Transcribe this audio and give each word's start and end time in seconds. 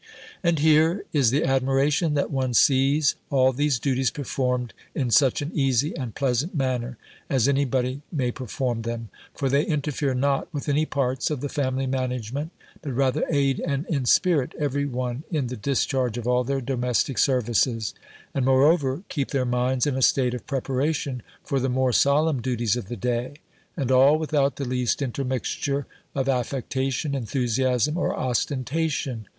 And, 0.41 0.57
here, 0.57 1.05
is 1.13 1.29
the 1.29 1.43
admiration, 1.45 2.15
that 2.15 2.31
one 2.31 2.55
sees 2.55 3.13
all 3.29 3.53
these 3.53 3.77
duties 3.77 4.09
performed 4.09 4.73
in 4.95 5.11
such 5.11 5.43
an 5.43 5.51
easy 5.53 5.95
and 5.95 6.15
pleasant 6.15 6.55
manner, 6.55 6.97
as 7.29 7.47
any 7.47 7.65
body 7.65 8.01
may 8.11 8.31
perform 8.31 8.81
them; 8.81 9.09
for 9.35 9.47
they 9.47 9.61
interfere 9.63 10.15
not 10.15 10.51
with 10.51 10.67
any 10.67 10.87
parts 10.87 11.29
of 11.29 11.39
the 11.39 11.49
family 11.49 11.85
management; 11.85 12.49
but 12.81 12.93
rather 12.95 13.23
aid 13.29 13.59
and 13.59 13.85
inspirit 13.85 14.55
every 14.57 14.87
one 14.87 15.23
in 15.29 15.45
the 15.45 15.55
discharge 15.55 16.17
of 16.17 16.27
all 16.27 16.43
their 16.43 16.61
domestic 16.61 17.19
services; 17.19 17.93
and, 18.33 18.43
moreover, 18.43 19.03
keep 19.07 19.29
their 19.29 19.45
minds 19.45 19.85
in 19.85 19.95
a 19.95 20.01
state 20.01 20.33
of 20.33 20.47
preparation 20.47 21.21
for 21.43 21.59
the 21.59 21.69
more 21.69 21.93
solemn 21.93 22.41
duties 22.41 22.75
of 22.75 22.87
the 22.87 22.97
day; 22.97 23.35
and 23.77 23.91
all 23.91 24.17
without 24.17 24.55
the 24.55 24.65
least 24.65 24.99
intermixture 24.99 25.85
of 26.15 26.27
affectation, 26.27 27.13
enthusiasm, 27.13 27.99
or 27.99 28.15
ostentation. 28.17 29.27